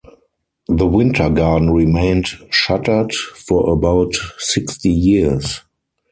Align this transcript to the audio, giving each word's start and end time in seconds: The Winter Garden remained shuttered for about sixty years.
The 0.67 0.87
Winter 0.87 1.29
Garden 1.29 1.69
remained 1.69 2.25
shuttered 2.49 3.13
for 3.13 3.71
about 3.71 4.13
sixty 4.39 4.89
years. 4.89 5.61